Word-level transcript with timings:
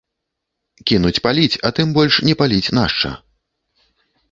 Кінуць 0.91 1.19
паліць, 1.25 1.59
а 1.69 1.73
тым 1.81 1.93
больш 1.99 2.13
не 2.31 2.35
паліць 2.41 2.73
нашча. 2.81 3.09